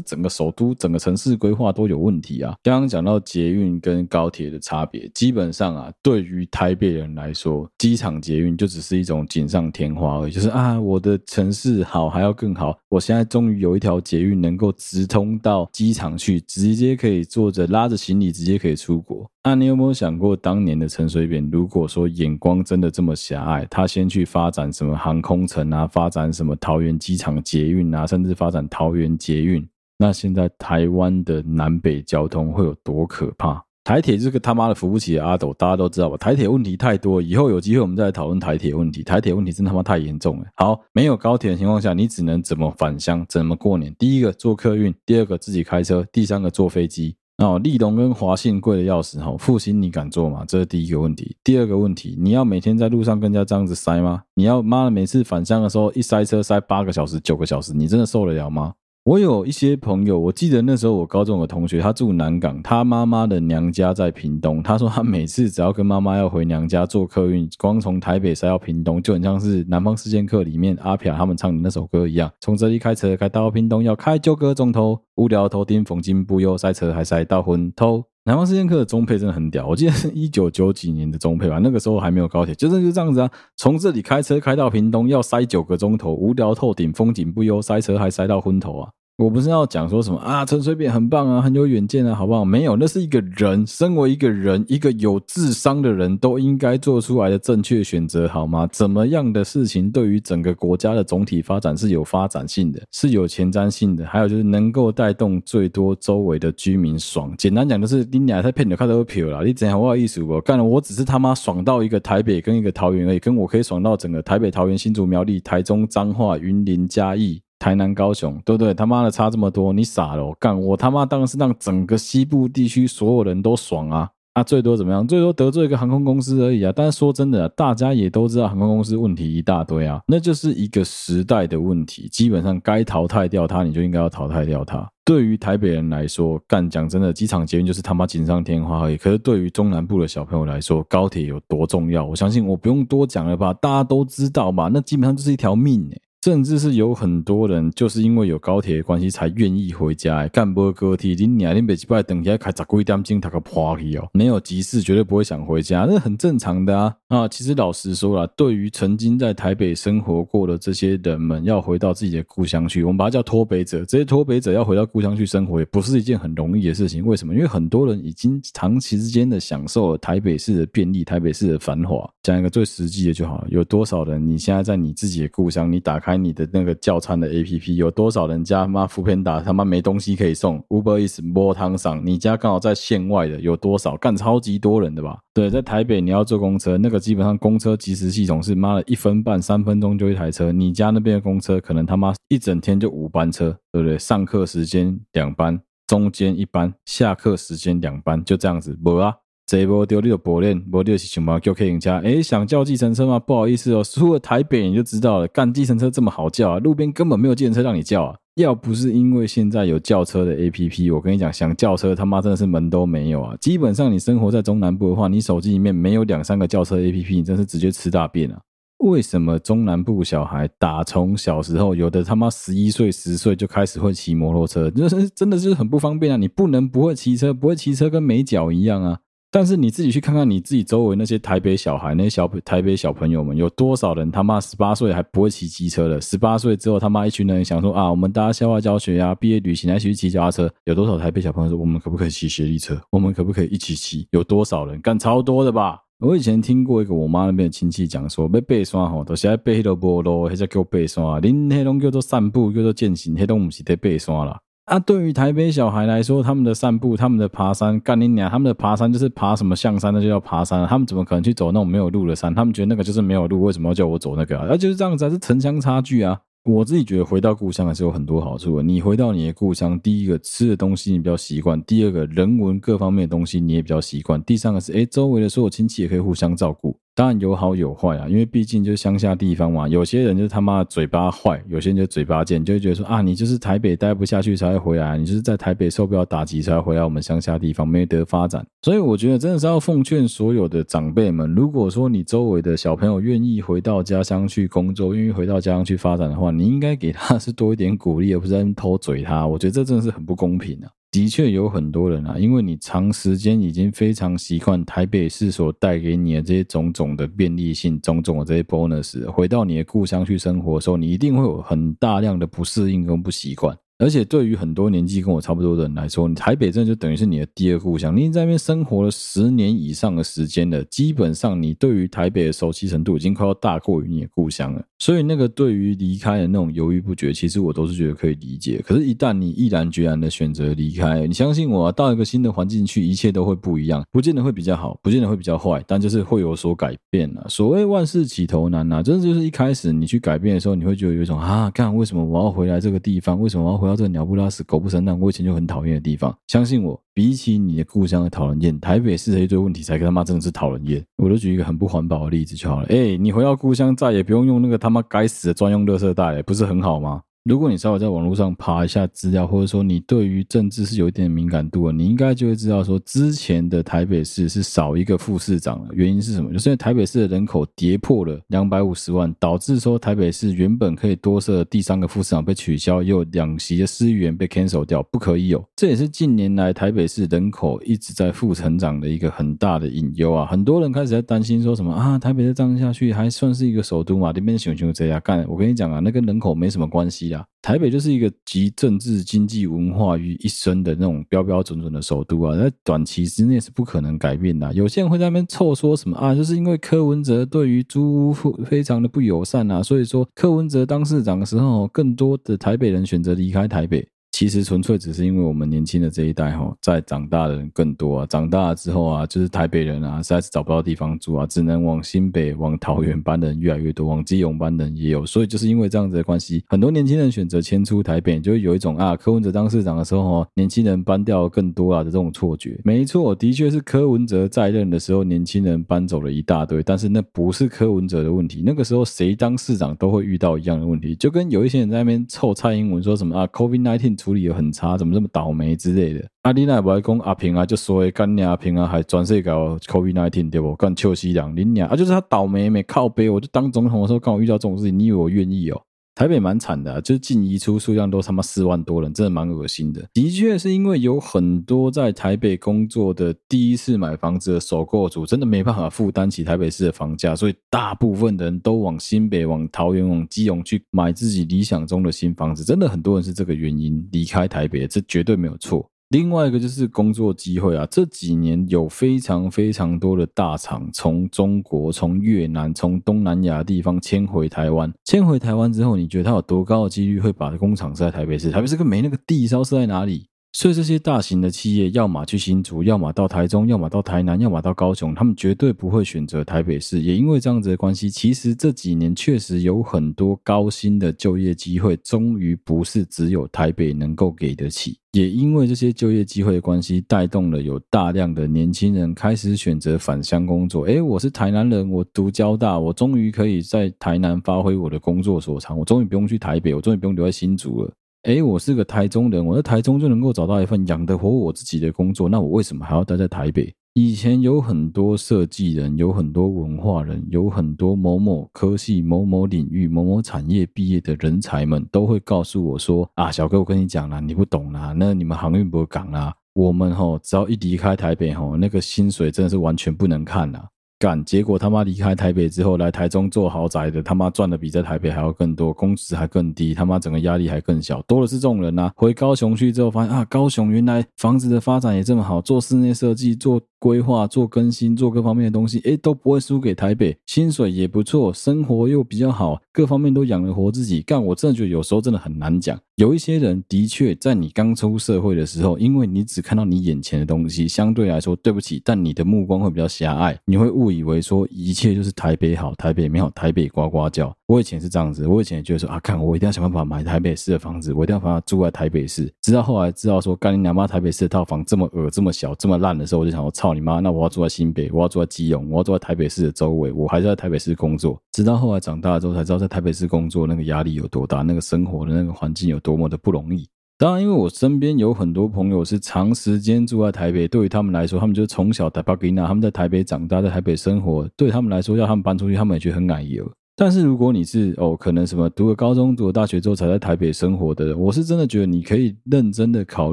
[0.00, 2.54] 整个首都、整个城市规划都有问题啊。
[2.62, 12.76] 刚刚讲到捷运跟高铁的差别，基本上啊，对于台北人来说，机场捷运就只是一种锦上添花而已，就是啊，我的城市好还要更好。
[12.90, 19.30] 我现在终于有一条捷运能够直通到机场去，直接可以坐着拉着行李，直接可以出国。
[19.44, 29.64] 那、你有没有想过，当年的陈水扁，如果说眼光真的这么狭隘，他先去发展什么航空城啊，发展什么桃园机场捷运啊，甚至发展桃园捷运，
[29.96, 33.64] 那现在台湾的南北交通会有多可怕？
[33.90, 36.16] 台铁这个他妈的扶不起的阿斗，大家都知道吧？
[36.16, 39.02] 台铁问题太多，以后有机会我们再来讨论台铁问题。
[39.02, 40.46] 台铁问题真他妈太严重了。
[40.54, 43.26] 好，没有高铁的情况下，你只能怎么返乡？
[43.28, 43.92] 怎么过年？
[43.98, 47.16] 第一个坐客运，第二个自己开车，第三个坐飞机。
[47.38, 50.44] 哦，立荣跟华信贵的要死哈，复兴你敢坐吗？
[50.46, 51.34] 这是第一个问题。
[51.42, 54.22] 第二个问题，你要每天在路上跟人家这样子塞吗？
[54.36, 58.72] 你要妈的每次返乡的时候一塞车塞八个小时、九个小时，你真的受得了吗？
[59.04, 64.62] 我有一些朋友，我记得那时候我高中的同学，他住南港，他妈妈的娘家在屏东。
[64.62, 72.30] 他说他每次只要跟妈妈要回娘家坐客运，光从台北塞到屏东，就很像是《南方四贱客》里面阿飘他们唱的那首歌一样。
[72.40, 78.04] 从这里开车开到屏东要开九个钟头，无聊头顶风景不优，塞车还塞到昏头。
[78.24, 83.30] 南方四剑客的中配真的很屌，我记得是一九九几年的中配吧，那个时候还没有高铁，就是就这样子啊。
[83.56, 88.90] 从这里开车开到屏东要塞九个钟头，无聊透顶，风景不优，塞车还塞到昏头啊。
[89.20, 92.42] 我不是要讲说什么啊，陈水扁很棒啊，很有远见啊，好不好？
[92.42, 98.66] 没有，那是一个人，身为一个人，一个有智商的人都应该做出来的正确选择，好吗？
[98.72, 107.34] 怎么样的事情对于整个国家的总体发展是有发展性的，是有前瞻性的，还有就是能够带动最多周围的居民爽。
[107.36, 110.40] 简单讲就是，你俩在骗你看都票了，你怎样我有意思不？
[110.40, 117.42] 干了，我只是他妈爽到一个台北跟一个桃园而已，跟我可以爽到整个台北、桃园、新竹、苗栗、台中、彰化、云林、嘉义。
[117.60, 118.72] 台南、高雄，对不对？
[118.74, 120.26] 他妈的差这么多，你傻了？
[120.26, 124.08] 我干我他妈当然是让整个西部地区所有人都爽啊！
[124.32, 125.06] 啊，最多怎么样？
[125.06, 126.72] 最多得罪一个航空公司而已啊！
[126.74, 132.08] 但是说真的，大家也都知道航空公司问题一大堆啊，那就是一个时代的问题。
[132.10, 134.88] 基本上该淘汰掉它，你就应该要淘汰掉它。
[135.04, 138.96] 对于台北人来说，干讲真的，机场捷运就是他妈锦上添花而已。
[138.96, 142.06] 可是对于中南部的小朋友来说，高铁有多重要？
[142.06, 143.52] 我相信我不用多讲了吧？
[143.52, 144.70] 大家都知道吧？
[144.72, 150.28] 那基本上就是一条命诶、甚至是有很多人就是因为有高铁的关系才愿意回家。
[150.28, 154.06] 干部高铁，你两天每礼拜等下开十几点钟，他个破去哦。
[154.12, 156.94] 没有急事，绝对不会想回家，那很正常的啊。
[157.08, 163.82] 啊，其实老实说了，对于曾经在台北生活过的这些人们，要回到自己的故乡去，我们把它叫脱北者。
[163.86, 167.04] 这些脱北者要回到故乡去生活，也不是一件很容易的事情。
[167.06, 167.32] 为什么？
[167.32, 172.06] 因为很多人已经长期之间的享受了台北市的便利，台北市的繁华。
[172.22, 183.96] 讲一个最实际的就好了，有多少人你现在在你自己的故乡，你打开你的那个叫餐的 APP，有多少人家妈 foodpanda 他妈没东西可以送，Uber Eats 摸汤上，你家刚好在县外的有多少？
[183.96, 185.18] 干超级多人的吧？
[185.34, 193.98] 对，在台北你要坐公车，那个基本上公车即时系统是妈的一分半三分钟就一台车，你家那边的公车可能他妈一整天就五班车，对不对？
[193.98, 199.14] 上课时间两班，中间一班，下课时间两班，就这样子，没啊。
[199.50, 201.98] 这波丢你就博练，博练是什么叫客人家？
[202.02, 203.18] 哎，想叫计程车吗？
[203.18, 205.26] 不好意思哦，出了台北你就知道了。
[205.26, 208.14] 干计程车这么好叫啊，路边根本没有计程车让你叫啊。
[208.36, 213.36] 要不是因为现在有叫车的 APP，我跟你讲，想叫车他妈真的是门都没有啊。
[213.40, 218.38] 基本上你生活在中南部的话，你手机里面没有两三个叫车 APP，你真是直接吃大便啊。
[218.84, 226.16] 为什么中南部小孩打从小时候有的他妈十一岁十岁就开始会骑摩托车，就是真的是很不方便啊。
[226.16, 229.00] 你不能不会骑车，不会骑车跟没脚一样啊。
[229.32, 236.00] 但是你自己去看看你自己周围那些台北小孩，那些小台北小朋友们，有多少人他妈十八岁还不会骑机车的？
[236.00, 240.50] 十八岁之后他妈一群人想说啊，我们大家校外教学呀、毕业旅行来一起去骑脚踏车。
[240.64, 242.76] 有多少台北小朋友说我们可不可以骑学历车？
[242.90, 244.08] 我们可不可以一起骑？
[244.10, 245.78] 有多少人干超多的吧？
[246.00, 251.04] 我以前听过一个我妈那边的亲戚讲说，要爬山吼，都是要爬迄条坡路，或者叫爬山。
[251.04, 254.40] 恁迄种叫做散步，叫做健行，迄种不是在爬山啦。
[254.70, 258.30] 啊，对于台北小孩来说，他们的散步，他们的爬山，干你娘！
[258.30, 260.64] 他们的爬山就是爬什么象山，那就叫爬山。
[260.68, 262.32] 他们怎么可能去走那种没有路的山？
[262.32, 264.46] 他们觉得那个就是没有路，为什么要叫我走那个啊？
[264.48, 266.16] 那就是这样子，啊，是城乡差距啊。
[266.44, 268.62] 我自己觉得回到故乡还是有很多好处的。
[268.62, 276.78] 你回到你的故乡，第一个吃的东西你比较习惯，第二个人文各方面的东西你也比较习惯，第三个是诶，周围的所有亲戚也可以互相照顾。
[277.00, 288.46] 当然有好有坏啊，因为毕竟就是乡下地方嘛，有些人就是他妈嘴巴坏，有些人就嘴巴贱，就会觉得说啊，你就是台北待不下去才会回来，你就是在台北受不了打击才会回来我们乡下地方没得发展。
[288.60, 299.26] 所以我觉得真的是要奉劝所有的长辈们，如果说你周围的小朋友愿意回到家乡去工作，愿意回到家乡去发展的话，你应该给他是多一点鼓励，而不是偷嘴他。
[299.26, 300.68] 我觉得这真的是很不公平啊。
[300.90, 313.56] 的确有很多人啊，因为你长时间已经非常习惯台北市所带给你的这些种种的便利性、种种的这些 bonus，回到你的故乡去生活的时候，你一定会有很大量的不适应跟不习惯。
[313.78, 317.96] 而且对于很多年纪跟我差不多的人来说，你台北真的就等于是你的第二故乡。
[317.96, 324.62] 你在那边生活了十年以上的时间了，基本上你对于台北的熟悉程度已经快要大过于你的故乡了。
[324.80, 328.60] 所以那个对于离开的那种犹豫不决，其实我都是觉得可以理解。
[328.66, 337.24] 可是，一旦你毅然决然的选择离开，你相信我啊，到一个新的环境去，一切都会不一样，不见得会比较好，不见得会比较坏，但就是会有所改变了。
[337.28, 343.18] 所谓万事起头难呐，真的就是一开始你去改变的时候，你会觉得有一种啊，干为什么我要回来这个地方？
[343.20, 343.70] 为什么我要回？
[343.70, 346.12] 到这个鸟不拉屎、狗不生蛋，我以前就很讨厌的地方。
[346.26, 350.84] 相信我，比起你的故乡的讨人厌，台北市的一堆问题才跟他妈真的是讨人厌。
[350.96, 352.66] 我就举一个很不环保的例子就好了。
[352.68, 357.02] 哎，你回到故乡，再也不用用那个他妈该死的专用垃圾袋，不是很好吗？
[357.24, 365.68] 如果你稍微在网络上爬一下资料，或者说你对于政治是有一点敏感度的，你应该就会知道说，之前的台北市是少一个副市长了。
[365.74, 366.32] 原因是什么？
[366.32, 375.44] 就是因为台北市的人口跌破了两百五十万，导致说台北市原本可以多设第三个副市长被取消，又两席的市议员被 cancel 掉，不可以有。
[375.54, 380.24] 这也是近年来台北市人口一直在负成长的一个很大的隐忧啊。
[380.24, 384.10] 很多人开始在担心说什么啊，台北再这样下去还算是一个首都嘛？
[384.10, 387.10] 这边熊熊这样干，我跟你讲啊，那跟人口没什么关系。
[387.42, 394.52] 台北就是一个集政治、经济、文化于一身的那种标标准准的首都啊，在短期之内是不可能改变的。
[394.52, 398.12] 有些人会在那边凑说什么啊，就是因为柯文哲对于租屋
[398.44, 403.86] 非常的不友善啊，所以说柯文哲当市长的时候，更多的台北人选择离开台北。
[404.20, 422.60] 其实纯粹只是因为我们年轻的这一代哈，在长大的人更多啊，长大之后啊，就是台北人啊，实在是找不到地方住啊，只能往新北、往桃园搬的人越来越多，往基隆搬的人也有，所以就是因为这样子的关系，很多年轻人选择迁出台北，就会有一种啊，柯文哲当市长的时候，年轻人搬掉更多啊的这种错觉。
[422.62, 436.04] 没错，的确是柯文哲在任的时候，年轻人搬走了一大堆，但是那不是柯文哲的问题，那个时候谁当市长都会遇到一样的问题，就跟有一些人在那边臭蔡英文说什么啊，COVID-19 处理也很差，怎么这么倒霉之类的。
[436.22, 440.56] 阿丽娜不爱讲阿平啊，就说干你阿平啊，还专设搞 COVID-19 对不？
[440.56, 445.62] 干臭西凉，你娘啊，就是他倒霉没靠背，我就当总统的时候刚好遇到这种事情，你以为我愿意哦？
[446.00, 449.86] 台北蛮惨的，就是进移出数量都他妈四万多人，真的蛮恶心的。
[449.92, 462.44] 的确是因为有很多在台北工作的第一次买房子的首购族，真的没办法负担起台北市的房价，所以大部分的人都往新北、往桃园、往基隆去买自己理想中的新房子。
[462.44, 465.70] 真的很多人是这个原因离开台北，这绝对没有错。
[465.90, 474.72] 另外一个就是工作机会啊，这几年有非常非常多的大厂从中国、从越南、从东南亚地方迁回台湾。
[474.84, 478.30] 迁回台湾之后，你觉得它有多高的几率会把工厂设在台北市？
[478.30, 480.06] 台北市跟没那个地，烧设在哪里？
[480.32, 486.80] 所以这些大型的企业，要么去新竹，要么到台中，要么到台南，要么到高雄，他们绝对不会选择台北市。
[486.82, 494.78] 也因为这样子的关系，其实这几年确实有很多高薪的就业机会，终于不是只有台北能够给得起。
[494.92, 500.62] 也因为这些就业机会的关系，带动了有大量的年轻人开始选择返乡工作。
[500.62, 507.72] 诶，我是台南人，我读交大，我终于可以在台南发挥我的工作所长，我终于不用去台北，我终于不用留在新竹了。
[508.04, 513.52] 诶，我是个台中人，我在台中就能够找到一份养得活我自己的工作，那我为什么还要待在台北？
[513.74, 530.48] 以前有很多设计人，有很多文化人，有很多某某科系、某某领域、某某产业毕业的人才们，都会告诉我说：“啊，小哥，我跟你讲啦，你不懂啦，那你们航运不港啦，我们吼只要一离开台北吼，那个薪水真的是完全不能看啦。”
[530.80, 550.80] 干，结果他妈离开台北之后，来台中做豪宅的，他妈赚的比在台北还要更多，工资还更低，他妈整个压力还更小，多的是这种人呐、回高雄去之后，发现啊，高雄原来房子的发展也这么好，做室内设计，做规划，做更新，做各方面的东西，诶，都不会输给台北，薪水也不错，生活又比较好，各方面都养得活自己。
[550.80, 552.58] 干，我真的觉得有时候真的很难讲。
[552.80, 564.10] 有一些人的确在你刚出社会的时候，因为你只看到你眼前的东西，相对来说，对不起，但你的目光会比较狭隘，你会误以为说一切就是台北好，台北美好，台北呱呱叫。
[564.26, 569.12] 我以前是这样子，我以前也觉得说啊，看我一定要想办法买台北市的房子，我一定要把它住在台北市。
[569.20, 578.00] 直到后来知道说，干你娘妈台北市的套房这么恶、这么小、这么烂的时候，我就想说，操你妈，那我要住在新北，我要住在基隆，我要住在台北市的周围，我还是在台北市工作。
[578.12, 583.48] 直到后来长大之后才知道，在台北市工作那个压力有多大，那个生活的那个环境有多多么的不容易。
[583.78, 593.26] 当然，因为我身边有很多朋友是长时间住在台北，对于他们来说，他们就从小在巴吉纳，他们在台北长大，在台北生活，对他们来说，要他们搬出去，他们也觉得很矮油。
[593.56, 599.92] 但是如果你是哦，可能什么读了高中、读了大学之后才在台北生活的人，我是真的觉得你可以认真的考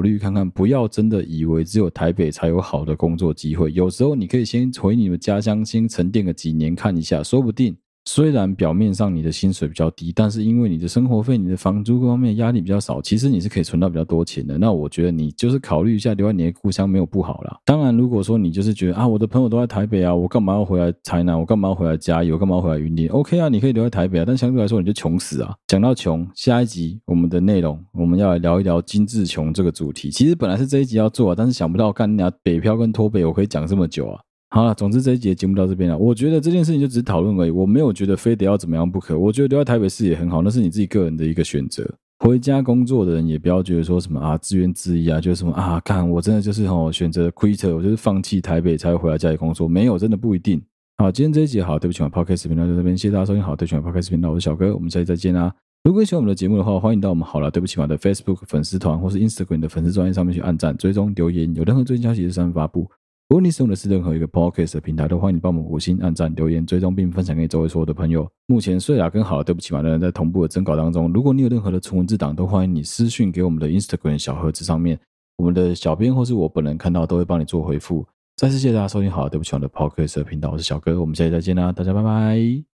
[0.00, 3.72] 虑看看，不要真的以为只有台北才有好的工作机会。
[3.72, 7.74] 有时候你可以先回你们家乡，先沉淀个几年看一下，说不定。
[8.10, 14.56] 虽然表面上你的薪水比较低，但是因为你的生活费、你的房租各方面压力比较少，其实你是可以存到比较多钱的。
[14.56, 17.58] 那我觉得你就是考虑一下留在你的故乡没有不好啦。
[17.66, 21.38] 当然，如果说你就是觉得啊，我的朋友都在台北啊，我干嘛要回来台南？
[21.38, 22.32] 我干嘛要回来嘉义？
[22.32, 25.54] 我干嘛要回来云林？OK 啊，你可以留在台北啊，但相对来说你就穷死啊。
[25.66, 30.10] 讲到穷，下一集我们的内容我们要来聊一聊精致穷这个主题。
[30.10, 34.18] 其实本来是这一集要做啊，但是想不到干你俩北漂跟脱北，我可以讲这么久啊。
[34.50, 35.98] 好了，总之这一集节目到这边了。
[35.98, 39.18] 我觉得这件事情就只是讨论而已，我没有觉得非得要怎么样不可。
[39.18, 41.86] 我觉得留在台北市也很好，那是你自己个人的一个选择。
[42.20, 50.60] 回家工作的人也不要觉得说什么啊自怨自艾啊，就是什么啊，看我真的就是吼选择 quit，我就是放弃台北才会回来家里工作，没有，真的不一定。
[50.96, 53.42] 好，今天这一集好，对不起，我 Podcast 频道就这边，谢谢大家收听。
[53.42, 55.54] 好，对不起，我 Podcast 频道我是小哥，我们下期再见啦。
[55.84, 62.90] 如果喜欢我们的节目的话，欢迎到我们好了，对不起嘛的 Facebook 粉丝团或是 Instagram 的粉丝专页上面去按赞、追踪、留言，有任何最新消息是上发布。
[63.28, 68.26] 如果你使用的是任何一个 Podcast 的平台，都欢迎你帮我们五星按赞、留言、追踪，并分享给周围所有的朋友。
[68.46, 71.12] 目前，睡啦跟好了对不起嘛的人在同步的征稿当中。
[71.12, 74.98] 如果你有任何的纯文字档，都欢迎你私讯给我们的 Instagram 小盒子上面，
[75.36, 78.06] 我们的小编或是我本人看到都会帮你做回复。
[78.36, 82.77] 再次谢谢大家收听好了对不起嘛的 Podcast 的频道，我是小哥，我们下期再见啦，大家拜拜。